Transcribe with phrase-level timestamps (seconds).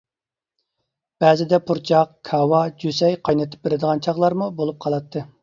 [1.23, 5.27] بەزىدە پۇرچاق، كاۋا، جۈسەي قاينىتىپ بېرىدىغان چاغلارمۇ بولۇپ قالاتتى.